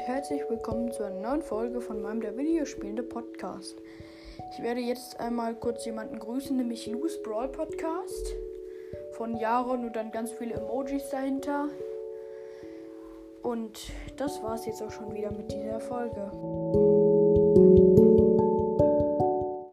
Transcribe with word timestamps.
herzlich 0.00 0.42
willkommen 0.48 0.90
zu 0.92 1.04
einer 1.04 1.20
neuen 1.20 1.42
Folge 1.42 1.80
von 1.80 2.00
meinem 2.00 2.20
der 2.20 2.36
Videospielende 2.36 3.02
Podcast. 3.02 3.76
Ich 4.52 4.62
werde 4.62 4.80
jetzt 4.80 5.20
einmal 5.20 5.54
kurz 5.54 5.84
jemanden 5.84 6.18
grüßen, 6.18 6.56
nämlich 6.56 6.86
Lu's 6.86 7.22
Brawl 7.22 7.48
Podcast 7.48 8.34
von 9.12 9.36
Jaron 9.36 9.84
und 9.84 9.96
dann 9.96 10.10
ganz 10.10 10.32
viele 10.32 10.54
Emojis 10.54 11.10
dahinter. 11.10 11.68
Und 13.42 13.78
das 14.16 14.42
war's 14.42 14.66
jetzt 14.66 14.82
auch 14.82 14.90
schon 14.90 15.14
wieder 15.14 15.30
mit 15.30 15.52
dieser 15.52 15.80
Folge. 15.80 16.30